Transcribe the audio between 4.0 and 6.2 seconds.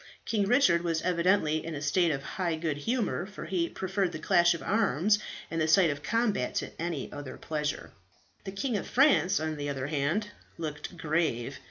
the clash of arms and the sight of